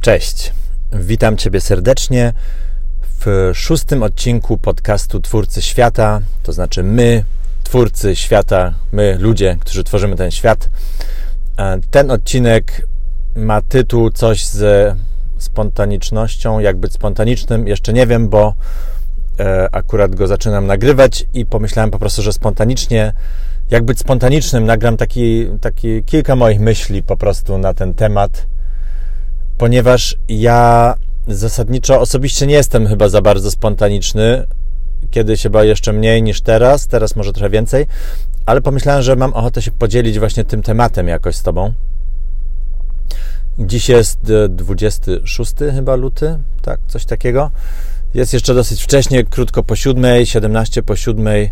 Cześć, 0.00 0.52
witam 0.92 1.36
Ciebie 1.36 1.60
serdecznie 1.60 2.32
w 3.20 3.50
szóstym 3.54 4.02
odcinku 4.02 4.58
podcastu 4.58 5.20
Twórcy 5.20 5.62
Świata, 5.62 6.20
to 6.42 6.52
znaczy 6.52 6.82
my, 6.82 7.24
Twórcy 7.62 8.16
Świata, 8.16 8.74
my, 8.92 9.16
ludzie, 9.18 9.56
którzy 9.60 9.84
tworzymy 9.84 10.16
ten 10.16 10.30
świat. 10.30 10.70
E, 11.58 11.80
ten 11.90 12.10
odcinek 12.10 12.86
ma 13.36 13.62
tytuł 13.62 14.10
coś 14.10 14.46
ze 14.46 14.96
spontanicznością, 15.38 16.58
jak 16.58 16.76
być 16.76 16.92
spontanicznym, 16.92 17.68
jeszcze 17.68 17.92
nie 17.92 18.06
wiem, 18.06 18.28
bo 18.28 18.54
e, 19.40 19.68
akurat 19.72 20.14
go 20.14 20.26
zaczynam 20.26 20.66
nagrywać 20.66 21.26
i 21.34 21.46
pomyślałem 21.46 21.90
po 21.90 21.98
prostu, 21.98 22.22
że 22.22 22.32
spontanicznie, 22.32 23.12
jak 23.70 23.84
być 23.84 23.98
spontanicznym, 23.98 24.64
nagram 24.64 24.96
taki, 24.96 25.46
taki 25.60 26.04
kilka 26.04 26.36
moich 26.36 26.60
myśli 26.60 27.02
po 27.02 27.16
prostu 27.16 27.58
na 27.58 27.74
ten 27.74 27.94
temat 27.94 28.46
ponieważ 29.60 30.16
ja 30.28 30.94
zasadniczo 31.28 32.00
osobiście 32.00 32.46
nie 32.46 32.54
jestem 32.54 32.86
chyba 32.86 33.08
za 33.08 33.22
bardzo 33.22 33.50
spontaniczny. 33.50 34.46
Kiedyś 35.10 35.42
chyba 35.42 35.64
jeszcze 35.64 35.92
mniej 35.92 36.22
niż 36.22 36.40
teraz, 36.40 36.86
teraz 36.86 37.16
może 37.16 37.32
trochę 37.32 37.50
więcej, 37.50 37.86
ale 38.46 38.60
pomyślałem, 38.60 39.02
że 39.02 39.16
mam 39.16 39.32
ochotę 39.32 39.62
się 39.62 39.70
podzielić 39.70 40.18
właśnie 40.18 40.44
tym 40.44 40.62
tematem 40.62 41.08
jakoś 41.08 41.36
z 41.36 41.42
Tobą. 41.42 41.72
Dziś 43.58 43.88
jest 43.88 44.20
26 44.48 45.54
chyba 45.74 45.96
luty, 45.96 46.38
tak, 46.62 46.80
coś 46.86 47.04
takiego. 47.04 47.50
Jest 48.14 48.32
jeszcze 48.32 48.54
dosyć 48.54 48.82
wcześnie, 48.82 49.24
krótko 49.24 49.62
po 49.62 49.76
siódmej, 49.76 50.26
17 50.26 50.82
po 50.82 50.96
siódmej. 50.96 51.50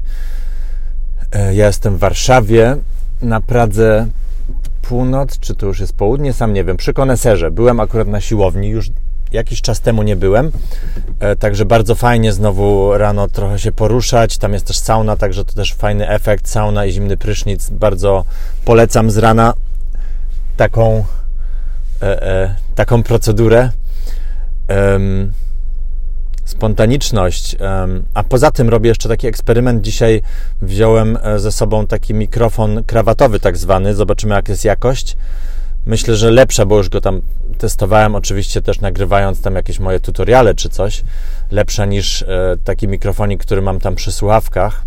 E, 1.33 1.55
ja 1.55 1.67
jestem 1.67 1.97
w 1.97 1.99
Warszawie, 1.99 2.77
na 3.23 3.41
Pradze 3.41 4.07
północ, 4.89 5.39
czy 5.39 5.55
to 5.55 5.67
już 5.67 5.81
jest 5.81 5.93
południe, 5.93 6.33
sam 6.33 6.53
nie 6.53 6.65
wiem. 6.65 6.77
Przy 6.77 6.93
koneserze 6.93 7.51
byłem 7.51 7.81
akurat 7.81 8.09
na 8.09 8.21
siłowni, 8.21 8.69
już 8.69 8.91
jakiś 9.33 9.63
czas 9.63 9.81
temu 9.81 10.03
nie 10.03 10.17
byłem, 10.17 10.53
e, 11.21 11.37
także 11.37 11.65
bardzo 11.65 11.95
fajnie 11.95 12.33
znowu 12.33 12.99
rano 12.99 13.29
trochę 13.29 13.59
się 13.59 13.73
poruszać. 13.73 14.39
Tam 14.39 14.53
jest 14.53 14.67
też 14.67 14.79
sauna, 14.79 15.17
także 15.17 15.45
to 15.45 15.53
też 15.53 15.75
fajny 15.75 16.09
efekt. 16.09 16.49
Sauna 16.49 16.87
i 16.87 16.93
zimny 16.93 17.17
prysznic. 17.17 17.71
Bardzo 17.71 18.25
polecam 18.65 19.11
z 19.11 19.17
rana 19.17 19.55
taką, 20.57 21.05
e, 22.03 22.23
e, 22.23 22.55
taką 22.75 23.03
procedurę 23.03 23.71
spontaniczność. 26.49 27.57
A 28.15 28.25
poza 28.25 28.51
tym 28.51 28.69
robię 28.69 28.89
jeszcze 28.89 29.09
taki 29.09 29.27
eksperyment. 29.27 29.83
Dzisiaj 29.83 30.23
wziąłem 30.63 31.19
e, 31.23 31.39
ze 31.39 31.53
sobą 31.53 31.87
taki 31.87 32.15
mikrofon 32.15 32.85
krawatowy, 32.85 33.41
tak 33.41 33.57
zwany. 33.57 33.95
Zobaczymy, 33.95 34.35
jak 34.35 34.49
jest 34.49 34.65
jakość. 34.65 35.17
Myślę, 35.87 36.17
że 36.17 36.31
lepsza, 36.31 36.67
bo 36.67 36.77
już 36.77 36.89
go 36.89 37.01
tam 37.01 37.21
testowałem, 37.59 38.15
oczywiście 38.15 38.63
też 38.63 38.81
nagrywając 38.81 39.41
tam 39.41 39.55
jakieś 39.55 39.79
moje 39.79 40.01
tutoriale 40.01 40.55
czy 40.55 40.69
coś. 40.69 41.05
Lepsza 41.51 41.85
niż 41.85 42.23
e, 42.23 42.57
taki 42.65 42.89
mikrofonik, 42.89 43.41
który 43.41 43.63
mam 43.63 43.81
tam 43.81 43.95
przy 43.95 44.13
słuchawkach. 44.13 44.83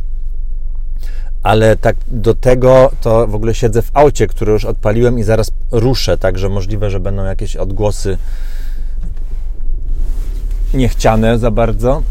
Ale 1.44 1.76
tak 1.76 1.95
do 2.08 2.36
tego 2.36 2.92
to 3.02 3.28
w 3.28 3.36
ogóle 3.36 3.54
siedzę 3.54 3.82
w 3.82 3.92
aucie, 3.94 4.28
który 4.28 4.52
już 4.52 4.66
odpaliłem 4.66 5.20
i 5.20 5.23
zaraz 5.23 5.52
ruszę, 5.72 6.17
także 6.17 6.50
możliwe, 6.50 6.89
że 6.89 7.00
będą 7.00 7.26
jakieś 7.26 7.56
odgłosy 7.56 8.17
niechciane 10.73 11.39
za 11.39 11.52
bardzo, 11.52 12.02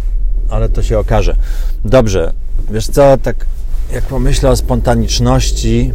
ale 0.48 0.68
to 0.68 0.82
się 0.82 0.98
okaże. 0.98 1.36
Dobrze, 1.84 2.32
wiesz 2.70 2.86
co, 2.86 3.16
tak 3.22 3.46
jak 3.92 4.04
pomyślę 4.04 4.50
o 4.50 4.56
spontaniczności, 4.56 5.92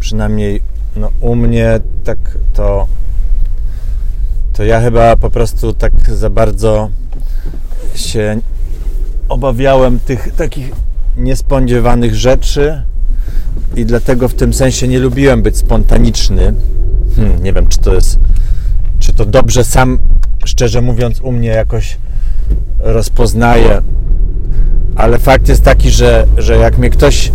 przynajmniej 0.00 0.60
no, 0.96 1.10
u 1.20 1.34
mnie, 1.34 1.80
tak 2.04 2.18
to 2.54 2.86
to 4.52 4.64
ja 4.64 4.80
chyba 4.80 5.16
po 5.16 5.30
prostu 5.30 5.72
tak 5.72 5.92
za 6.10 6.30
bardzo 6.30 6.90
się 7.94 8.40
obawiałem 9.28 10.00
tych 10.00 10.34
takich 10.34 10.72
niespodziewanych 11.16 12.14
rzeczy 12.14 12.82
i 13.76 13.84
dlatego 13.84 14.28
w 14.28 14.34
tym 14.34 14.54
sensie 14.54 14.88
nie 14.88 14.98
lubiłem 14.98 15.42
być 15.42 15.56
spontaniczny. 15.56 16.54
Hmm, 17.16 17.42
nie 17.42 17.52
wiem, 17.52 17.66
czy 17.66 17.78
to 17.78 17.94
jest, 17.94 18.18
czy 18.98 19.12
to 19.12 19.24
dobrze 19.26 19.64
sam 19.64 19.98
szczerze 20.50 20.80
mówiąc, 20.80 21.20
u 21.20 21.32
mnie 21.32 21.48
jakoś 21.48 21.98
rozpoznaje. 22.78 23.82
Ale 24.96 25.18
fakt 25.18 25.48
jest 25.48 25.62
taki, 25.62 25.90
że, 25.90 26.26
że 26.38 26.56
jak 26.56 26.78
mnie 26.78 26.90
ktoś 26.90 27.32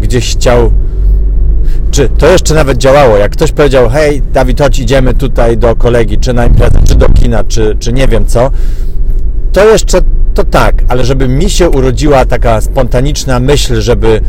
gdzieś 0.00 0.32
chciał, 0.32 0.72
czy 1.90 2.08
to 2.08 2.26
jeszcze 2.26 2.54
nawet 2.54 2.78
działało, 2.78 3.16
jak 3.16 3.32
ktoś 3.32 3.52
powiedział, 3.52 3.88
hej, 3.88 4.22
Dawid, 4.32 4.60
chodź, 4.60 4.78
idziemy 4.78 5.14
tutaj 5.14 5.58
do 5.58 5.76
kolegi, 5.76 6.18
czy 6.18 6.32
na 6.32 6.46
imprezę, 6.46 6.78
czy 6.84 6.94
do 6.94 7.08
kina, 7.08 7.44
czy, 7.44 7.76
czy 7.80 7.92
nie 7.92 8.08
wiem 8.08 8.26
co, 8.26 8.50
to 9.52 9.64
jeszcze 9.64 10.00
to 10.34 10.44
tak, 10.44 10.84
ale 10.88 11.04
żeby 11.04 11.28
mi 11.28 11.50
się 11.50 11.70
urodziła 11.70 12.24
taka 12.24 12.60
spontaniczna 12.60 13.40
myśl, 13.40 13.80
żeby 13.80 14.20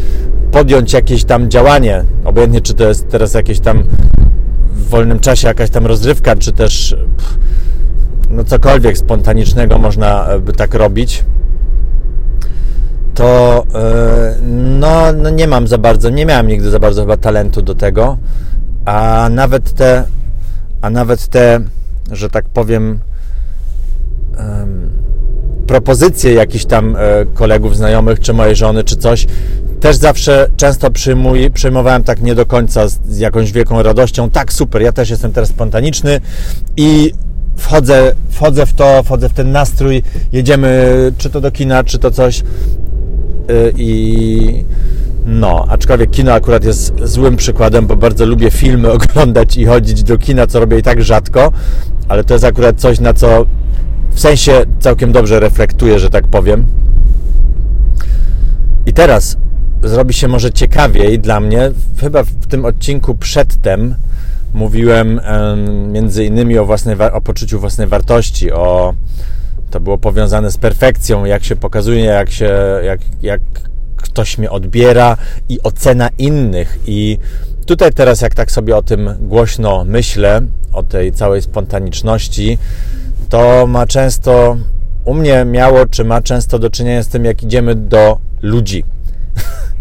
podjąć 0.52 0.94
jakieś 0.94 1.24
tam 1.24 1.50
działanie, 1.50 2.04
obojętnie 2.26 2.62
czy 2.62 2.74
to 2.74 2.88
jest 2.88 3.10
teraz 3.10 3.34
jakieś 3.34 3.60
tam 3.60 3.84
w 4.74 4.90
wolnym 4.90 5.20
czasie 5.20 5.48
jakaś 5.48 5.70
tam 5.70 5.86
rozrywka, 5.86 6.36
czy 6.36 6.54
też 6.54 6.96
pff, 7.18 7.38
no 8.30 8.44
cokolwiek 8.44 8.98
spontanicznego 8.98 9.78
można 9.78 10.28
e, 10.28 10.40
by 10.40 10.54
tak 10.54 10.74
robić, 10.74 11.24
to 13.14 13.64
e, 13.76 14.36
no, 14.80 15.14
no 15.14 15.30
nie 15.30 15.48
mam 15.48 15.68
za 15.68 15.78
bardzo, 15.78 16.10
nie 16.10 16.26
miałem 16.26 16.48
nigdy 16.48 16.70
za 16.70 16.80
bardzo 16.80 17.02
chyba 17.02 17.18
talentu 17.18 17.62
do 17.62 17.76
tego, 17.76 18.18
a 18.86 19.28
nawet 19.32 19.74
te, 19.74 20.04
a 20.82 20.90
nawet 20.90 21.28
te, 21.28 21.60
że 22.12 22.30
tak 22.30 22.46
powiem, 22.46 23.00
propozycje 25.70 26.34
jakichś 26.34 26.66
tam 26.66 26.96
e, 26.96 27.26
kolegów, 27.34 27.78
znajomych, 27.78 28.20
czy 28.20 28.34
mojej 28.34 28.56
żony, 28.56 28.84
czy 28.84 28.96
coś, 28.98 29.28
też 29.80 29.96
zawsze 29.96 30.50
często 30.58 30.92
przyjmuj, 30.92 31.52
przyjmowałem 31.52 32.04
tak 32.04 32.22
nie 32.22 32.36
do 32.36 32.46
końca 32.46 32.88
z 32.88 33.18
jakąś 33.18 33.52
wielką 33.52 33.84
radością. 33.84 34.30
Tak, 34.30 34.54
super, 34.54 34.82
ja 34.82 34.92
też 34.92 35.10
jestem 35.10 35.32
teraz 35.32 35.50
spontaniczny 35.50 36.22
i 36.78 37.14
wchodzę, 37.60 38.16
wchodzę 38.30 38.66
w 38.66 38.74
to, 38.74 39.04
wchodzę 39.04 39.30
w 39.30 39.34
ten 39.34 39.52
nastrój, 39.52 40.04
jedziemy 40.32 40.88
czy 41.18 41.30
to 41.30 41.42
do 41.42 41.52
kina, 41.52 41.84
czy 41.84 42.00
to 42.00 42.12
coś 42.12 42.40
y, 42.40 42.44
i 43.78 44.64
no, 45.26 45.66
aczkolwiek 45.70 46.10
kino 46.10 46.34
akurat 46.34 46.64
jest 46.64 46.94
złym 47.04 47.36
przykładem, 47.38 47.88
bo 47.88 47.96
bardzo 47.96 48.26
lubię 48.26 48.52
filmy 48.52 48.92
oglądać 48.98 49.58
i 49.58 49.66
chodzić 49.66 50.04
do 50.04 50.18
kina, 50.18 50.48
co 50.48 50.60
robię 50.60 50.80
i 50.80 50.84
tak 50.84 51.04
rzadko, 51.04 51.52
ale 52.08 52.24
to 52.24 52.34
jest 52.34 52.46
akurat 52.46 52.80
coś, 52.80 53.00
na 53.00 53.14
co 53.14 53.46
w 54.12 54.20
sensie 54.20 54.62
całkiem 54.80 55.12
dobrze 55.12 55.40
reflektuję, 55.40 56.00
że 56.00 56.10
tak 56.10 56.28
powiem. 56.28 56.68
I 58.86 58.94
teraz 58.94 59.38
zrobi 59.84 60.14
się 60.14 60.28
może 60.28 60.52
ciekawiej 60.52 61.20
dla 61.20 61.40
mnie, 61.40 61.72
chyba 62.00 62.24
w 62.24 62.48
tym 62.48 62.66
odcinku 62.66 63.16
przedtem, 63.16 63.96
mówiłem 64.54 65.22
między 65.88 66.26
innymi 66.26 66.58
o, 66.58 66.66
własnej, 66.66 66.96
o 67.14 67.22
poczuciu 67.22 67.60
własnej 67.60 67.88
wartości, 67.88 68.52
o 68.52 68.94
to 69.70 69.80
było 69.80 69.98
powiązane 69.98 70.52
z 70.52 70.58
perfekcją, 70.58 71.26
jak 71.26 71.44
się 71.44 71.56
pokazuje, 71.56 72.04
jak 72.04 72.30
się, 72.32 72.56
jak, 72.84 73.00
jak 73.22 73.42
ktoś 73.98 74.38
mnie 74.38 74.52
odbiera 74.52 75.18
i 75.50 75.64
ocena 75.64 76.10
innych. 76.18 76.80
I 76.86 77.18
tutaj 77.66 77.94
teraz, 77.94 78.22
jak 78.22 78.36
tak 78.36 78.52
sobie 78.52 78.78
o 78.78 78.82
tym 78.82 79.16
głośno 79.20 79.86
myślę, 79.86 80.42
o 80.74 80.84
tej 80.84 81.12
całej 81.12 81.42
spontaniczności, 81.42 82.58
to 83.30 83.68
ma 83.68 83.86
często, 83.88 84.58
u 85.06 85.14
mnie 85.14 85.46
miało, 85.46 85.86
czy 85.86 86.04
ma 86.04 86.22
często 86.22 86.60
do 86.60 86.70
czynienia 86.70 87.04
z 87.04 87.08
tym, 87.08 87.26
jak 87.26 87.44
idziemy 87.44 87.76
do 87.76 88.18
ludzi. 88.42 88.84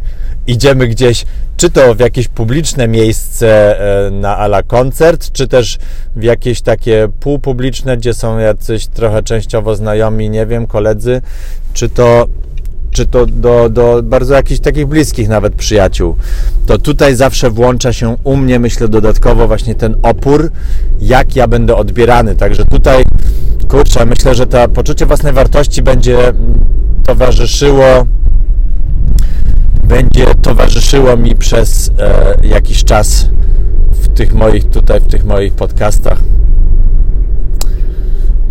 idziemy 0.49 0.89
gdzieś 0.89 1.25
czy 1.57 1.71
to 1.71 1.95
w 1.95 2.01
jakieś 2.01 2.29
publiczne 2.29 2.89
miejsce 2.89 3.81
e, 4.07 4.11
na 4.11 4.37
ala 4.37 4.63
koncert, 4.63 5.33
czy 5.33 5.49
też 5.49 5.79
w 6.17 6.23
jakieś 6.23 6.63
takie 6.63 7.09
półpubliczne, 7.21 7.97
gdzie 7.97 8.15
są 8.15 8.39
jacyś 8.39 8.87
trochę 8.87 9.23
częściowo 9.23 9.77
znajomi, 9.77 10.31
nie 10.31 10.47
wiem, 10.47 10.67
koledzy, 10.67 11.23
czy 11.73 11.89
to 11.89 12.29
czy 12.91 13.07
to 13.07 13.27
do, 13.27 13.69
do 13.69 14.03
bardzo 14.03 14.35
jakichś 14.35 14.61
takich 14.61 14.87
bliskich 14.87 15.29
nawet 15.29 15.55
przyjaciół, 15.55 16.17
to 16.67 16.79
tutaj 16.79 17.15
zawsze 17.15 17.51
włącza 17.51 17.93
się 17.93 18.17
u 18.25 18.37
mnie, 18.37 18.59
myślę, 18.59 18.89
dodatkowo 18.89 19.47
właśnie 19.47 19.75
ten 19.75 19.97
opór, 20.03 20.51
jak 21.01 21.37
ja 21.37 21.49
będę 21.49 21.77
odbierany. 21.77 22.37
Także 22.37 22.65
tutaj, 22.65 23.05
kurczę, 23.69 24.07
myślę, 24.07 24.35
że 24.35 24.47
to 24.47 24.69
poczucie 24.69 25.07
własnej 25.07 25.33
wartości 25.33 25.83
będzie 25.83 26.19
towarzyszyło 27.07 28.07
będzie 29.89 30.35
towarzyszyło 30.43 31.17
mi 31.17 31.37
przez 31.37 31.91
e, 31.99 32.35
jakiś 32.43 32.85
czas 32.85 33.29
w 33.91 34.09
tych 34.09 34.35
moich 34.35 34.65
tutaj, 34.65 35.01
w 35.01 35.07
tych 35.07 35.25
moich 35.25 35.53
podcastach. 35.53 36.19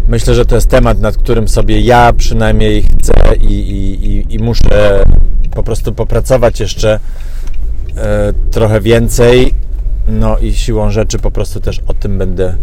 Myślę, 0.07 0.35
że 0.35 0.45
to 0.45 0.55
jest 0.55 0.69
temat, 0.69 0.99
nad 0.99 1.17
którym 1.17 1.47
sobie 1.47 1.81
ja 1.81 2.13
przynajmniej 2.13 2.83
chcę 2.83 3.13
i, 3.41 3.53
i, 3.53 4.35
i 4.35 4.39
muszę 4.39 5.03
po 5.55 5.63
prostu 5.63 5.93
popracować 5.93 6.59
jeszcze 6.59 6.99
e, 7.97 8.33
trochę 8.51 8.81
więcej. 8.81 9.53
No 10.07 10.37
i 10.37 10.53
siłą 10.53 10.91
rzeczy 10.91 11.19
po 11.19 11.31
prostu 11.31 11.59
też 11.59 11.79
o 11.87 11.93
tym 11.93 12.17
będę 12.17 12.55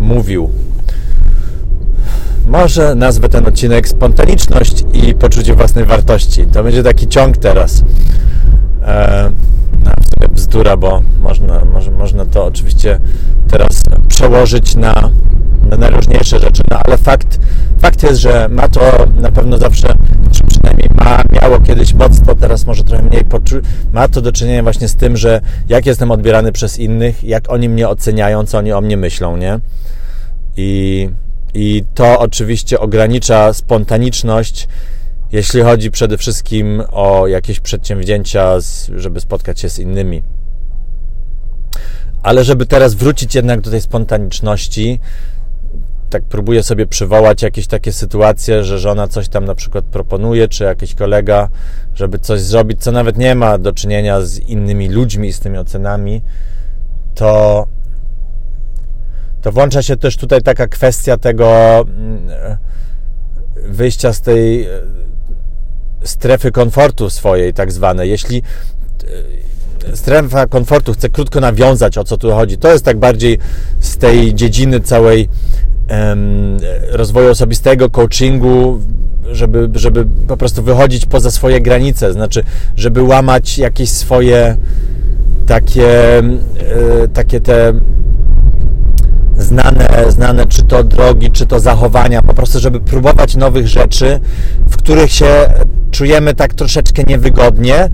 mówił. 0.00 0.50
Może 2.46 2.94
nazwę 2.94 3.28
ten 3.28 3.46
odcinek 3.46 3.88
spontaniczność 3.88 4.84
i 4.92 5.14
poczucie 5.14 5.54
własnej 5.54 5.84
wartości. 5.84 6.46
To 6.46 6.62
będzie 6.62 6.82
taki 6.82 7.08
ciąg 7.08 7.36
teraz. 7.36 7.82
E, 8.82 9.30
no, 9.84 9.90
w 10.00 10.04
sumie 10.04 10.34
bzdura, 10.34 10.76
bo 10.76 11.02
można, 11.20 11.64
może, 11.64 11.90
można 11.90 12.24
to 12.24 12.44
oczywiście 12.44 13.00
teraz 13.50 13.82
przełożyć 14.08 14.76
na, 14.76 15.10
na 15.70 15.76
najróżniejsze 15.76 16.38
rzeczy, 16.38 16.62
no 16.70 16.78
ale 16.84 16.98
fakt, 16.98 17.38
fakt 17.80 18.02
jest, 18.02 18.20
że 18.20 18.48
ma 18.48 18.68
to 18.68 18.80
na 19.20 19.32
pewno 19.32 19.58
zawsze, 19.58 19.94
czy 20.32 20.44
przynajmniej 20.44 20.88
ma, 20.94 21.22
miało 21.32 21.60
kiedyś 21.60 21.94
mocno, 21.94 22.34
teraz 22.34 22.66
może 22.66 22.84
trochę 22.84 23.02
mniej, 23.02 23.24
ma 23.92 24.08
to 24.08 24.20
do 24.20 24.32
czynienia 24.32 24.62
właśnie 24.62 24.88
z 24.88 24.94
tym, 24.94 25.16
że 25.16 25.40
jak 25.68 25.86
jestem 25.86 26.10
odbierany 26.10 26.52
przez 26.52 26.78
innych, 26.78 27.24
jak 27.24 27.52
oni 27.52 27.68
mnie 27.68 27.88
oceniają, 27.88 28.46
co 28.46 28.58
oni 28.58 28.72
o 28.72 28.80
mnie 28.80 28.96
myślą, 28.96 29.36
nie? 29.36 29.60
I, 30.56 31.10
i 31.54 31.84
to 31.94 32.18
oczywiście 32.18 32.80
ogranicza 32.80 33.52
spontaniczność, 33.52 34.68
jeśli 35.32 35.62
chodzi 35.62 35.90
przede 35.90 36.18
wszystkim 36.18 36.82
o 36.90 37.26
jakieś 37.26 37.60
przedsięwzięcia, 37.60 38.58
żeby 38.96 39.20
spotkać 39.20 39.60
się 39.60 39.68
z 39.68 39.78
innymi. 39.78 40.22
Ale 42.22 42.44
żeby 42.44 42.66
teraz 42.66 42.94
wrócić 42.94 43.34
jednak 43.34 43.60
do 43.60 43.70
tej 43.70 43.80
spontaniczności, 43.80 45.00
tak 46.10 46.22
próbuję 46.28 46.62
sobie 46.62 46.86
przywołać 46.86 47.42
jakieś 47.42 47.66
takie 47.66 47.92
sytuacje, 47.92 48.64
że 48.64 48.78
żona 48.78 49.08
coś 49.08 49.28
tam 49.28 49.44
na 49.44 49.54
przykład 49.54 49.84
proponuje, 49.84 50.48
czy 50.48 50.64
jakiś 50.64 50.94
kolega, 50.94 51.48
żeby 51.94 52.18
coś 52.18 52.40
zrobić, 52.40 52.82
co 52.82 52.92
nawet 52.92 53.18
nie 53.18 53.34
ma 53.34 53.58
do 53.58 53.72
czynienia 53.72 54.20
z 54.20 54.38
innymi 54.38 54.88
ludźmi, 54.88 55.32
z 55.32 55.40
tymi 55.40 55.58
ocenami, 55.58 56.22
to, 57.14 57.66
to 59.42 59.52
włącza 59.52 59.82
się 59.82 59.96
też 59.96 60.16
tutaj 60.16 60.42
taka 60.42 60.66
kwestia 60.66 61.16
tego 61.16 61.80
mm, 61.80 62.28
wyjścia 63.68 64.12
z 64.12 64.20
tej 64.20 64.68
strefy 66.04 66.50
komfortu 66.50 67.10
swojej, 67.10 67.54
tak 67.54 67.72
zwane. 67.72 68.06
Jeśli 68.06 68.42
e, 69.92 69.96
strefa 69.96 70.46
komfortu 70.46 70.92
chce 70.92 71.08
krótko 71.08 71.40
nawiązać, 71.40 71.98
o 71.98 72.04
co 72.04 72.16
tu 72.16 72.30
chodzi, 72.30 72.58
to 72.58 72.72
jest 72.72 72.84
tak 72.84 72.98
bardziej 72.98 73.38
z 73.80 73.96
tej 73.96 74.34
dziedziny 74.34 74.80
całej 74.80 75.28
um, 75.90 76.56
rozwoju 76.90 77.30
osobistego, 77.30 77.90
coachingu, 77.90 78.80
żeby, 79.32 79.70
żeby 79.74 80.06
po 80.28 80.36
prostu 80.36 80.62
wychodzić 80.62 81.06
poza 81.06 81.30
swoje 81.30 81.60
granice, 81.60 82.12
znaczy, 82.12 82.44
żeby 82.76 83.02
łamać 83.02 83.58
jakieś 83.58 83.90
swoje 83.90 84.56
takie, 85.46 86.18
e, 86.18 87.08
takie 87.12 87.40
te 87.40 87.72
znane, 89.42 89.88
znane 90.08 90.46
czy 90.46 90.62
to 90.62 90.84
drogi, 90.84 91.30
czy 91.30 91.46
to 91.46 91.60
zachowania, 91.60 92.22
po 92.22 92.34
prostu, 92.34 92.60
żeby 92.60 92.80
próbować 92.80 93.36
nowych 93.36 93.68
rzeczy, 93.68 94.20
w 94.70 94.76
których 94.76 95.12
się 95.12 95.26
czujemy 95.90 96.34
tak 96.34 96.54
troszeczkę 96.54 97.02
niewygodnie, 97.06 97.88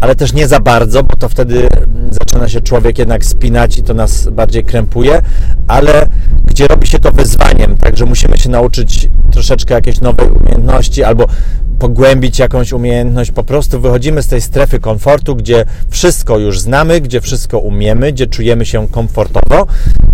ale 0.00 0.14
też 0.14 0.32
nie 0.32 0.48
za 0.48 0.60
bardzo, 0.60 1.02
bo 1.02 1.16
to 1.18 1.28
wtedy 1.28 1.68
zaczyna 2.10 2.48
się 2.48 2.60
człowiek 2.60 2.98
jednak 2.98 3.24
spinać 3.24 3.78
i 3.78 3.82
to 3.82 3.94
nas 3.94 4.28
bardziej 4.28 4.64
krępuje, 4.64 5.22
ale 5.68 6.06
gdzie 6.44 6.66
robi 6.66 6.86
się 6.86 6.98
to 6.98 7.12
wyzwaniem, 7.12 7.76
także 7.76 8.04
musimy 8.04 8.38
się 8.38 8.50
nauczyć 8.50 9.08
troszeczkę 9.32 9.74
jakiejś 9.74 10.00
nowej 10.00 10.28
umiejętności 10.28 11.04
albo 11.04 11.26
pogłębić 11.78 12.38
jakąś 12.38 12.72
umiejętność. 12.72 13.30
Po 13.30 13.44
prostu 13.44 13.80
wychodzimy 13.80 14.22
z 14.22 14.26
tej 14.26 14.40
strefy 14.40 14.78
komfortu, 14.78 15.36
gdzie 15.36 15.64
wszystko 15.90 16.38
już 16.38 16.60
znamy, 16.60 17.00
gdzie 17.00 17.20
wszystko 17.20 17.58
umiemy, 17.58 18.12
gdzie 18.12 18.26
czujemy 18.26 18.66
się 18.66 18.88
komfortowo. 18.88 19.66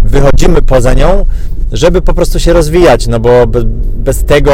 Wychodzimy 0.04 0.62
poza 0.62 0.94
nią, 0.94 1.26
żeby 1.72 2.02
po 2.02 2.14
prostu 2.14 2.40
się 2.40 2.52
rozwijać, 2.52 3.06
no 3.06 3.20
bo 3.20 3.30
bez 3.96 4.24
tego 4.24 4.52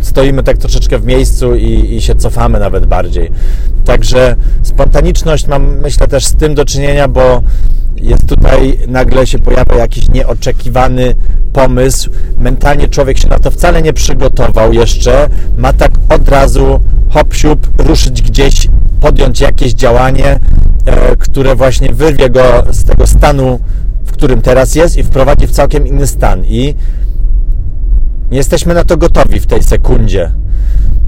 stoimy 0.00 0.42
tak 0.42 0.58
troszeczkę 0.58 0.98
w 0.98 1.04
miejscu 1.04 1.56
i, 1.56 1.94
i 1.94 2.02
się 2.02 2.14
cofamy 2.14 2.58
nawet 2.58 2.86
bardziej. 2.86 3.30
Także 3.84 4.36
spontaniczność 4.62 5.46
mam, 5.46 5.78
myślę, 5.78 6.08
też 6.08 6.26
z 6.26 6.34
tym 6.34 6.54
do 6.54 6.64
czynienia, 6.64 7.08
bo 7.08 7.42
jest 8.04 8.26
tutaj, 8.26 8.78
nagle 8.88 9.26
się 9.26 9.38
pojawia 9.38 9.76
jakiś 9.76 10.08
nieoczekiwany 10.08 11.14
pomysł. 11.52 12.10
Mentalnie 12.38 12.88
człowiek 12.88 13.18
się 13.18 13.28
na 13.28 13.38
to 13.38 13.50
wcale 13.50 13.82
nie 13.82 13.92
przygotował 13.92 14.72
jeszcze. 14.72 15.28
Ma 15.58 15.72
tak 15.72 15.92
od 16.08 16.28
razu 16.28 16.80
hop 17.10 17.34
siup, 17.34 17.68
ruszyć 17.78 18.22
gdzieś, 18.22 18.68
podjąć 19.00 19.40
jakieś 19.40 19.72
działanie, 19.72 20.40
e, 20.86 21.16
które 21.16 21.54
właśnie 21.54 21.94
wyrwie 21.94 22.30
go 22.30 22.42
z 22.70 22.84
tego 22.84 23.06
stanu, 23.06 23.60
w 24.04 24.12
którym 24.12 24.42
teraz 24.42 24.74
jest 24.74 24.96
i 24.96 25.02
wprowadzi 25.02 25.46
w 25.46 25.50
całkiem 25.50 25.86
inny 25.86 26.06
stan. 26.06 26.44
I 26.44 26.74
nie 28.30 28.36
jesteśmy 28.38 28.74
na 28.74 28.84
to 28.84 28.96
gotowi 28.96 29.40
w 29.40 29.46
tej 29.46 29.62
sekundzie. 29.62 30.32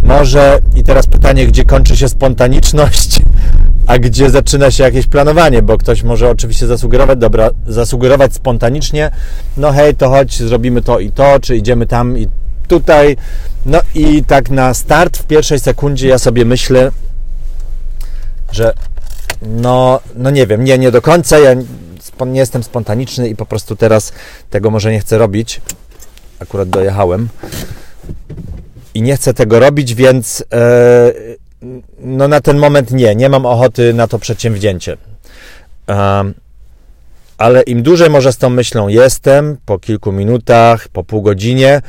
Może 0.02 0.58
i 0.76 0.82
teraz 0.82 1.06
pytanie, 1.06 1.46
gdzie 1.46 1.64
kończy 1.64 1.96
się 1.96 2.08
spontaniczność, 2.08 3.20
a 3.86 3.98
gdzie 3.98 4.30
zaczyna 4.30 4.70
się 4.70 4.84
jakieś 4.84 5.06
planowanie, 5.06 5.62
bo 5.62 5.78
ktoś 5.78 6.02
może 6.02 6.30
oczywiście 6.30 6.66
zasugerować, 6.66 7.18
dobra, 7.18 7.50
zasugerować 7.66 8.34
spontanicznie, 8.34 9.10
no 9.56 9.72
hej, 9.72 9.94
to 9.94 10.08
chodź, 10.08 10.42
zrobimy 10.42 10.82
to 10.82 10.98
i 10.98 11.10
to, 11.10 11.40
czy 11.40 11.56
idziemy 11.56 11.86
tam 11.86 12.18
i 12.18 12.28
tutaj. 12.68 13.16
No 13.66 13.80
i 13.94 14.24
tak 14.24 14.50
na 14.50 14.74
start 14.74 15.16
w 15.16 15.26
pierwszej 15.26 15.60
sekundzie 15.60 16.08
ja 16.08 16.18
sobie 16.18 16.44
myślę, 16.44 16.90
że 18.52 18.72
no, 19.42 20.00
no 20.14 20.30
nie 20.30 20.46
wiem, 20.46 20.64
nie, 20.64 20.78
nie 20.78 20.90
do 20.90 21.02
końca, 21.02 21.38
ja 21.38 21.54
nie 22.26 22.40
jestem 22.40 22.62
spontaniczny 22.62 23.28
i 23.28 23.36
po 23.36 23.46
prostu 23.46 23.76
teraz 23.76 24.12
tego 24.50 24.70
może 24.70 24.92
nie 24.92 25.00
chcę 25.00 25.18
robić. 25.18 25.60
Akurat 26.40 26.68
dojechałem 26.70 27.28
i 28.94 29.02
nie 29.02 29.16
chcę 29.16 29.34
tego 29.34 29.60
robić, 29.60 29.94
więc 29.94 30.44
e, 30.52 31.12
no 31.98 32.28
na 32.28 32.40
ten 32.40 32.58
moment 32.58 32.90
nie, 32.90 33.14
nie 33.14 33.28
mam 33.28 33.46
ochoty 33.46 33.94
na 33.94 34.06
to 34.06 34.18
przedsięwzięcie. 34.18 34.96
ale 37.38 37.62
im 37.62 37.82
dłużej 37.82 38.10
może 38.10 38.32
z 38.32 38.36
tą 38.36 38.50
myślą 38.50 38.88
jestem, 38.88 39.56
po 39.66 39.78
kilku 39.78 40.12
minutach, 40.12 40.88
po 40.88 41.04
pół 41.04 41.22
godzinie, 41.22 41.80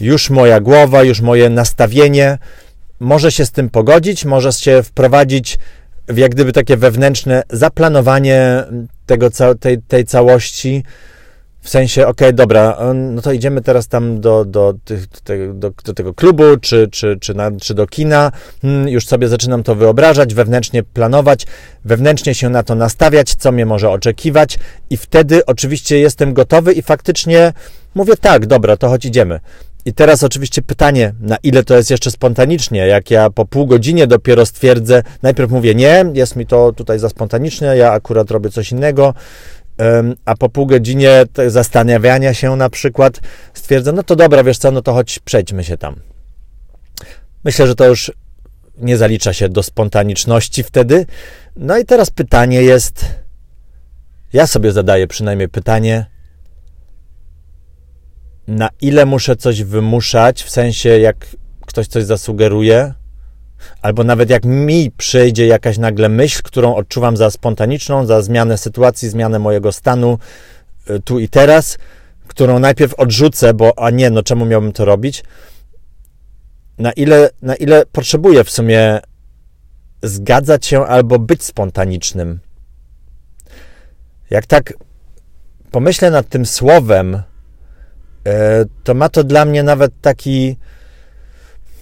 już 0.00 0.30
moja 0.30 0.60
głowa, 0.60 1.02
już 1.02 1.20
moje 1.20 1.50
nastawienie 1.50 2.38
może 3.00 3.32
się 3.32 3.46
z 3.46 3.50
tym 3.50 3.70
pogodzić, 3.70 4.24
może 4.24 4.52
się 4.52 4.82
wprowadzić 4.82 5.58
w 6.08 6.16
jak 6.16 6.30
gdyby 6.30 6.52
takie 6.52 6.76
wewnętrzne 6.76 7.42
zaplanowanie 7.50 8.64
tego, 9.06 9.30
tej, 9.60 9.82
tej 9.82 10.04
całości, 10.04 10.84
w 11.66 11.68
sensie, 11.68 12.02
okej, 12.06 12.28
okay, 12.28 12.32
dobra, 12.32 12.78
no 12.94 13.22
to 13.22 13.32
idziemy 13.32 13.62
teraz 13.62 13.88
tam 13.88 14.20
do, 14.20 14.44
do, 14.44 14.74
do, 15.54 15.70
do 15.84 15.94
tego 15.94 16.14
klubu, 16.14 16.44
czy, 16.60 16.88
czy, 16.92 17.16
czy, 17.20 17.34
na, 17.34 17.50
czy 17.60 17.74
do 17.74 17.86
kina. 17.86 18.32
Hmm, 18.62 18.88
już 18.88 19.06
sobie 19.06 19.28
zaczynam 19.28 19.62
to 19.62 19.74
wyobrażać, 19.74 20.34
wewnętrznie 20.34 20.82
planować, 20.82 21.46
wewnętrznie 21.84 22.34
się 22.34 22.48
na 22.48 22.62
to 22.62 22.74
nastawiać, 22.74 23.34
co 23.34 23.52
mnie 23.52 23.66
może 23.66 23.90
oczekiwać, 23.90 24.58
i 24.90 24.96
wtedy 24.96 25.46
oczywiście 25.46 25.98
jestem 25.98 26.34
gotowy 26.34 26.72
i 26.72 26.82
faktycznie 26.82 27.52
mówię, 27.94 28.16
tak, 28.16 28.46
dobra, 28.46 28.76
to 28.76 28.88
chodź 28.88 29.04
idziemy. 29.04 29.40
I 29.84 29.92
teraz 29.92 30.24
oczywiście 30.24 30.62
pytanie, 30.62 31.14
na 31.20 31.36
ile 31.42 31.64
to 31.64 31.76
jest 31.76 31.90
jeszcze 31.90 32.10
spontanicznie, 32.10 32.86
jak 32.86 33.10
ja 33.10 33.30
po 33.30 33.44
pół 33.44 33.66
godzinie 33.66 34.06
dopiero 34.06 34.46
stwierdzę, 34.46 35.02
najpierw 35.22 35.50
mówię 35.50 35.74
nie, 35.74 36.04
jest 36.14 36.36
mi 36.36 36.46
to 36.46 36.72
tutaj 36.72 36.98
za 36.98 37.08
spontaniczne, 37.08 37.76
ja 37.76 37.92
akurat 37.92 38.30
robię 38.30 38.50
coś 38.50 38.72
innego, 38.72 39.14
a 40.24 40.36
po 40.36 40.48
pół 40.48 40.66
godzinie 40.66 41.24
zastanawiania 41.46 42.34
się 42.34 42.56
na 42.56 42.70
przykład 42.70 43.20
stwierdzę, 43.54 43.92
no 43.92 44.02
to 44.02 44.16
dobra, 44.16 44.44
wiesz 44.44 44.58
co, 44.58 44.70
no 44.70 44.82
to 44.82 44.92
choć 44.92 45.18
przejdźmy 45.18 45.64
się 45.64 45.76
tam. 45.76 45.96
Myślę, 47.44 47.66
że 47.66 47.74
to 47.74 47.86
już 47.86 48.12
nie 48.78 48.96
zalicza 48.96 49.32
się 49.32 49.48
do 49.48 49.62
spontaniczności 49.62 50.62
wtedy. 50.62 51.06
No 51.56 51.78
i 51.78 51.84
teraz 51.84 52.10
pytanie 52.10 52.62
jest, 52.62 53.04
ja 54.32 54.46
sobie 54.46 54.72
zadaję 54.72 55.06
przynajmniej 55.06 55.48
pytanie, 55.48 56.06
na 58.46 58.68
ile 58.80 59.06
muszę 59.06 59.36
coś 59.36 59.62
wymuszać, 59.62 60.42
w 60.42 60.50
sensie 60.50 60.88
jak 60.88 61.26
ktoś 61.66 61.86
coś 61.86 62.04
zasugeruje, 62.04 62.94
albo 63.82 64.04
nawet 64.04 64.30
jak 64.30 64.44
mi 64.44 64.90
przyjdzie 64.90 65.46
jakaś 65.46 65.78
nagle 65.78 66.08
myśl, 66.08 66.40
którą 66.44 66.74
odczuwam 66.74 67.16
za 67.16 67.30
spontaniczną, 67.30 68.06
za 68.06 68.22
zmianę 68.22 68.58
sytuacji, 68.58 69.08
zmianę 69.08 69.38
mojego 69.38 69.72
stanu 69.72 70.18
y, 70.90 71.00
tu 71.00 71.18
i 71.18 71.28
teraz, 71.28 71.78
którą 72.28 72.58
najpierw 72.58 72.94
odrzucę, 72.94 73.54
bo 73.54 73.78
a 73.78 73.90
nie, 73.90 74.10
no 74.10 74.22
czemu 74.22 74.46
miałbym 74.46 74.72
to 74.72 74.84
robić? 74.84 75.24
Na 76.78 76.92
ile, 76.92 77.30
na 77.42 77.54
ile 77.54 77.86
potrzebuję 77.92 78.44
w 78.44 78.50
sumie 78.50 79.00
zgadzać 80.02 80.66
się 80.66 80.86
albo 80.86 81.18
być 81.18 81.42
spontanicznym? 81.42 82.40
Jak 84.30 84.46
tak 84.46 84.72
pomyślę 85.70 86.10
nad 86.10 86.28
tym 86.28 86.46
słowem, 86.46 87.14
y, 87.14 87.20
to 88.84 88.94
ma 88.94 89.08
to 89.08 89.24
dla 89.24 89.44
mnie 89.44 89.62
nawet 89.62 89.92
taki 90.00 90.56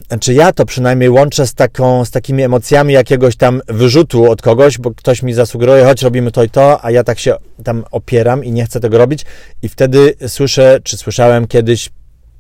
znaczy 0.08 0.34
ja 0.34 0.52
to 0.52 0.66
przynajmniej 0.66 1.10
łączę 1.10 1.46
z, 1.46 1.54
taką, 1.54 2.04
z 2.04 2.10
takimi 2.10 2.42
emocjami 2.42 2.94
jakiegoś 2.94 3.36
tam 3.36 3.62
wyrzutu 3.68 4.30
od 4.30 4.42
kogoś, 4.42 4.78
bo 4.78 4.90
ktoś 4.90 5.22
mi 5.22 5.34
zasugeruje, 5.34 5.84
chodź 5.84 6.02
robimy 6.02 6.30
to 6.30 6.44
i 6.44 6.50
to, 6.50 6.84
a 6.84 6.90
ja 6.90 7.04
tak 7.04 7.18
się 7.18 7.34
tam 7.64 7.84
opieram 7.90 8.44
i 8.44 8.52
nie 8.52 8.64
chcę 8.64 8.80
tego 8.80 8.98
robić 8.98 9.24
i 9.62 9.68
wtedy 9.68 10.14
słyszę, 10.28 10.78
czy 10.82 10.96
słyszałem 10.96 11.46
kiedyś, 11.46 11.90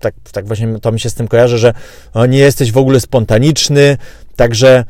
tak, 0.00 0.14
tak 0.32 0.46
właśnie 0.46 0.78
to 0.80 0.92
mi 0.92 1.00
się 1.00 1.10
z 1.10 1.14
tym 1.14 1.28
kojarzy, 1.28 1.58
że 1.58 1.74
nie 2.28 2.38
jesteś 2.38 2.72
w 2.72 2.78
ogóle 2.78 3.00
spontaniczny, 3.00 3.96
także 4.36 4.84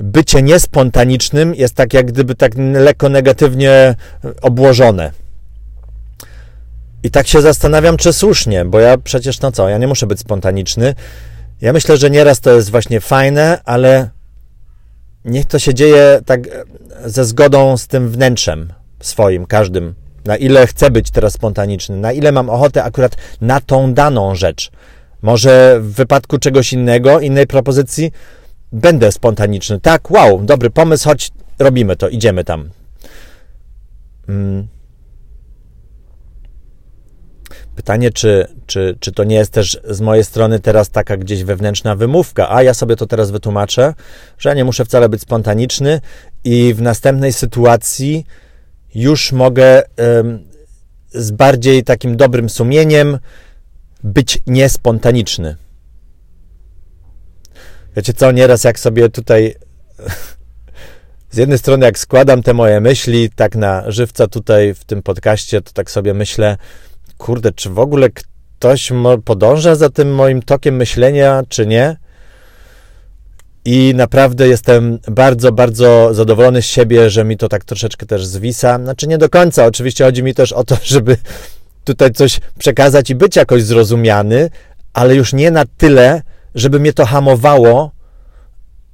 bycie 0.00 0.42
niespontanicznym 0.42 1.54
jest 1.54 1.74
tak 1.74 1.94
jak 1.94 2.06
gdyby 2.06 2.34
tak 2.34 2.52
lekko 2.74 3.08
negatywnie 3.08 3.94
obłożone. 4.42 5.12
I 7.02 7.10
tak 7.10 7.26
się 7.26 7.42
zastanawiam, 7.42 7.96
czy 7.96 8.12
słusznie, 8.12 8.64
bo 8.64 8.80
ja 8.80 8.98
przecież, 8.98 9.40
no 9.40 9.52
co, 9.52 9.68
ja 9.68 9.78
nie 9.78 9.86
muszę 9.86 10.06
być 10.06 10.20
spontaniczny. 10.20 10.94
Ja 11.60 11.72
myślę, 11.72 11.96
że 11.96 12.10
nieraz 12.10 12.40
to 12.40 12.54
jest 12.54 12.70
właśnie 12.70 13.00
fajne, 13.00 13.60
ale 13.64 14.10
niech 15.24 15.46
to 15.46 15.58
się 15.58 15.74
dzieje 15.74 16.20
tak 16.26 16.40
ze 17.04 17.24
zgodą 17.24 17.76
z 17.76 17.86
tym 17.86 18.08
wnętrzem 18.08 18.72
swoim, 19.00 19.46
każdym. 19.46 19.94
Na 20.24 20.36
ile 20.36 20.66
chcę 20.66 20.90
być 20.90 21.10
teraz 21.10 21.32
spontaniczny, 21.32 21.96
na 21.96 22.12
ile 22.12 22.32
mam 22.32 22.50
ochotę 22.50 22.84
akurat 22.84 23.16
na 23.40 23.60
tą 23.60 23.94
daną 23.94 24.34
rzecz. 24.34 24.70
Może 25.22 25.78
w 25.80 25.92
wypadku 25.92 26.38
czegoś 26.38 26.72
innego, 26.72 27.20
innej 27.20 27.46
propozycji, 27.46 28.12
będę 28.72 29.12
spontaniczny. 29.12 29.80
Tak, 29.80 30.10
wow, 30.10 30.40
dobry 30.44 30.70
pomysł, 30.70 31.08
chodź, 31.08 31.30
robimy 31.58 31.96
to, 31.96 32.08
idziemy 32.08 32.44
tam. 32.44 32.70
Mm. 34.28 34.68
Pytanie, 37.78 38.10
czy, 38.10 38.46
czy, 38.66 38.96
czy 39.00 39.12
to 39.12 39.24
nie 39.24 39.36
jest 39.36 39.52
też 39.52 39.80
z 39.90 40.00
mojej 40.00 40.24
strony 40.24 40.60
teraz 40.60 40.90
taka 40.90 41.16
gdzieś 41.16 41.44
wewnętrzna 41.44 41.96
wymówka, 41.96 42.50
a 42.50 42.62
ja 42.62 42.74
sobie 42.74 42.96
to 42.96 43.06
teraz 43.06 43.30
wytłumaczę, 43.30 43.94
że 44.38 44.48
ja 44.48 44.54
nie 44.54 44.64
muszę 44.64 44.84
wcale 44.84 45.08
być 45.08 45.22
spontaniczny 45.22 46.00
i 46.44 46.74
w 46.74 46.82
następnej 46.82 47.32
sytuacji 47.32 48.26
już 48.94 49.32
mogę 49.32 49.82
ym, 50.18 50.48
z 51.10 51.30
bardziej 51.30 51.84
takim 51.84 52.16
dobrym 52.16 52.48
sumieniem 52.48 53.18
być 54.04 54.38
niespontaniczny. 54.46 55.56
Wiecie 57.96 58.12
co, 58.12 58.32
nieraz 58.32 58.64
jak 58.64 58.78
sobie 58.78 59.08
tutaj 59.08 59.54
z 61.30 61.36
jednej 61.36 61.58
strony 61.58 61.86
jak 61.86 61.98
składam 61.98 62.42
te 62.42 62.54
moje 62.54 62.80
myśli 62.80 63.30
tak 63.30 63.56
na 63.56 63.90
żywca 63.90 64.26
tutaj 64.26 64.74
w 64.74 64.84
tym 64.84 65.02
podcaście, 65.02 65.62
to 65.62 65.72
tak 65.72 65.90
sobie 65.90 66.14
myślę, 66.14 66.56
kurde, 67.18 67.52
czy 67.52 67.70
w 67.70 67.78
ogóle 67.78 68.08
ktoś 68.10 68.92
podąża 69.24 69.74
za 69.74 69.90
tym 69.90 70.14
moim 70.14 70.42
tokiem 70.42 70.76
myślenia, 70.76 71.42
czy 71.48 71.66
nie? 71.66 71.96
I 73.64 73.92
naprawdę 73.96 74.48
jestem 74.48 74.98
bardzo, 75.10 75.52
bardzo 75.52 76.14
zadowolony 76.14 76.62
z 76.62 76.66
siebie, 76.66 77.10
że 77.10 77.24
mi 77.24 77.36
to 77.36 77.48
tak 77.48 77.64
troszeczkę 77.64 78.06
też 78.06 78.26
zwisa. 78.26 78.78
Znaczy 78.78 79.06
nie 79.06 79.18
do 79.18 79.28
końca, 79.28 79.66
oczywiście 79.66 80.04
chodzi 80.04 80.22
mi 80.22 80.34
też 80.34 80.52
o 80.52 80.64
to, 80.64 80.76
żeby 80.94 81.16
tutaj 81.84 82.12
coś 82.12 82.40
przekazać 82.58 83.10
i 83.10 83.14
być 83.14 83.36
jakoś 83.36 83.62
zrozumiany, 83.62 84.50
ale 84.92 85.14
już 85.14 85.32
nie 85.32 85.50
na 85.50 85.64
tyle, 85.76 86.22
żeby 86.54 86.80
mnie 86.80 86.92
to 86.92 87.06
hamowało 87.06 87.90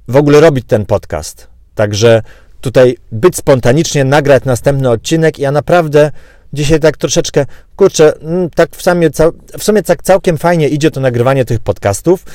w 0.07 0.15
ogóle 0.15 0.39
robić 0.39 0.65
ten 0.67 0.85
podcast. 0.85 1.47
Także 1.75 2.21
tutaj 2.61 2.97
być 3.11 3.35
spontanicznie, 3.35 4.03
nagrać 4.03 4.43
następny 4.43 4.89
odcinek. 4.89 5.39
Ja 5.39 5.51
naprawdę 5.51 6.11
dzisiaj 6.55 6.79
tak 6.79 6.97
troszeczkę, 6.97 7.45
kurczę, 7.75 8.13
mm, 8.21 8.49
tak 8.49 8.75
w 8.75 8.81
sumie, 8.81 9.09
w 9.57 9.63
sumie 9.63 9.83
tak 9.83 10.03
całkiem 10.03 10.37
fajnie 10.37 10.69
idzie 10.69 10.91
to 10.91 11.01
nagrywanie 11.01 11.45
tych 11.45 11.59
podcastów. 11.59 12.25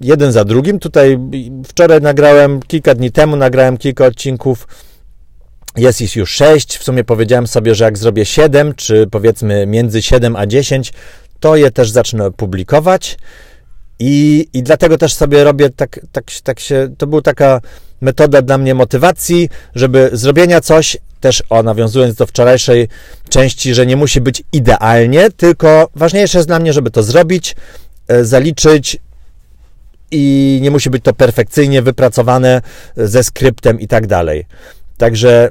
Jeden 0.00 0.32
za 0.32 0.44
drugim. 0.44 0.78
Tutaj 0.78 1.18
wczoraj 1.68 2.00
nagrałem, 2.00 2.60
kilka 2.62 2.94
dni 2.94 3.12
temu 3.12 3.36
nagrałem 3.36 3.76
kilka 3.76 4.06
odcinków. 4.06 4.68
Jest 5.76 6.00
ich 6.00 6.16
już 6.16 6.30
sześć. 6.30 6.78
W 6.78 6.84
sumie 6.84 7.04
powiedziałem 7.04 7.46
sobie, 7.46 7.74
że 7.74 7.84
jak 7.84 7.98
zrobię 7.98 8.24
siedem, 8.24 8.74
czy 8.74 9.06
powiedzmy 9.10 9.66
między 9.66 10.02
7 10.02 10.36
a 10.36 10.46
10, 10.46 10.92
to 11.40 11.56
je 11.56 11.70
też 11.70 11.90
zacznę 11.90 12.30
publikować. 12.30 13.18
I, 13.98 14.48
I 14.52 14.62
dlatego 14.62 14.98
też 14.98 15.14
sobie 15.14 15.44
robię 15.44 15.70
tak, 15.70 16.00
tak, 16.12 16.24
tak 16.42 16.60
się, 16.60 16.94
to 16.98 17.06
była 17.06 17.22
taka 17.22 17.60
metoda 18.00 18.42
dla 18.42 18.58
mnie 18.58 18.74
motywacji, 18.74 19.48
żeby 19.74 20.10
zrobienia 20.12 20.60
coś, 20.60 20.96
też 21.22 21.42
o, 21.50 21.62
nawiązując 21.62 22.14
do 22.14 22.26
wczorajszej 22.26 22.88
części, 23.28 23.74
że 23.74 23.86
nie 23.86 23.96
musi 23.96 24.20
być 24.20 24.42
idealnie, 24.52 25.30
tylko 25.30 25.88
ważniejsze 25.94 26.38
jest 26.38 26.48
dla 26.48 26.58
mnie, 26.58 26.72
żeby 26.72 26.90
to 26.90 27.02
zrobić, 27.02 27.56
e, 28.08 28.24
zaliczyć 28.24 28.98
i 30.10 30.58
nie 30.62 30.70
musi 30.70 30.90
być 30.90 31.04
to 31.04 31.12
perfekcyjnie 31.14 31.82
wypracowane 31.82 32.62
ze 32.96 33.24
skryptem 33.24 33.80
i 33.80 33.88
tak 33.88 34.06
dalej. 34.06 34.46
Także 34.96 35.48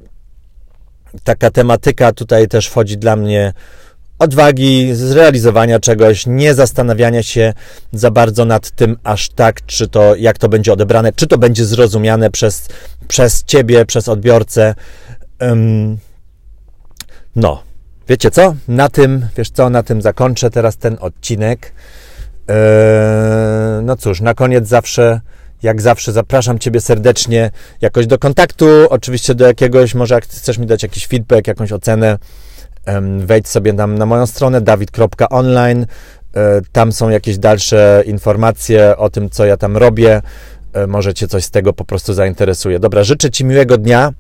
taka 1.24 1.52
tematyka 1.52 2.12
tutaj 2.12 2.48
też 2.48 2.68
wchodzi 2.68 2.98
dla 2.98 3.16
mnie 3.16 3.54
odwagi, 4.22 4.96
zrealizowania 4.96 5.80
czegoś, 5.80 6.26
nie 6.28 6.54
zastanawiania 6.54 7.24
się 7.24 7.54
za 7.94 8.12
bardzo 8.12 8.46
nad 8.46 8.72
tym 8.72 8.98
aż 9.04 9.30
tak, 9.30 9.66
czy 9.66 9.88
to, 9.88 10.16
jak 10.16 10.38
to 10.38 10.50
będzie 10.50 10.74
odebrane, 10.74 11.14
czy 11.14 11.28
to 11.28 11.38
będzie 11.38 11.66
zrozumiane 11.66 12.32
przez, 12.32 12.68
przez 13.08 13.44
ciebie, 13.44 13.86
przez 13.86 14.10
odbiorcę. 14.10 14.76
No, 17.36 17.64
wiecie 18.08 18.32
co? 18.32 18.56
Na 18.68 18.90
tym, 18.90 19.28
wiesz 19.38 19.50
co, 19.50 19.70
na 19.70 19.84
tym 19.84 20.02
zakończę 20.02 20.50
teraz 20.50 20.78
ten 20.78 20.98
odcinek. 21.00 21.74
Eee, 22.48 22.56
no 23.84 23.96
cóż, 23.96 24.22
na 24.22 24.34
koniec 24.34 24.68
zawsze 24.68 25.22
jak 25.64 25.82
zawsze 25.82 26.12
zapraszam 26.12 26.60
Ciebie 26.60 26.82
serdecznie 26.82 27.52
jakoś 27.82 28.08
do 28.08 28.20
kontaktu, 28.20 28.66
oczywiście 28.90 29.36
do 29.36 29.48
jakiegoś, 29.48 29.96
może 29.96 30.16
jak 30.16 30.26
chcesz 30.26 30.58
mi 30.58 30.66
dać 30.66 30.84
jakiś 30.84 31.08
feedback, 31.08 31.48
jakąś 31.48 31.72
ocenę, 31.72 32.18
wejdź 33.20 33.48
sobie 33.48 33.74
tam 33.74 33.98
na 33.98 34.06
moją 34.06 34.28
stronę 34.28 34.62
dawid.online. 34.62 35.86
E, 36.36 36.62
tam 36.72 36.92
są 36.92 37.10
jakieś 37.10 37.38
dalsze 37.38 38.04
informacje 38.06 38.98
o 38.98 39.10
tym, 39.10 39.30
co 39.30 39.46
ja 39.46 39.58
tam 39.58 39.78
robię. 39.78 40.22
E, 40.74 40.88
może 40.88 41.14
Cię 41.14 41.28
coś 41.28 41.44
z 41.44 41.52
tego 41.52 41.74
po 41.74 41.86
prostu 41.86 42.14
zainteresuje. 42.14 42.80
Dobra, 42.80 43.04
życzę 43.04 43.32
Ci 43.32 43.46
miłego 43.46 43.78
dnia. 43.78 44.14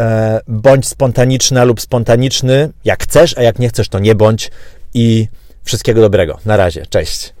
E, 0.00 0.40
bądź 0.48 0.88
spontaniczna 0.88 1.64
lub 1.64 1.80
spontaniczny, 1.80 2.70
jak 2.84 3.02
chcesz, 3.02 3.38
a 3.38 3.42
jak 3.42 3.58
nie 3.58 3.68
chcesz, 3.68 3.88
to 3.88 3.98
nie 3.98 4.14
bądź. 4.14 4.50
I 4.94 5.28
wszystkiego 5.64 6.00
dobrego. 6.00 6.38
Na 6.44 6.56
razie. 6.56 6.86
Cześć. 6.86 7.32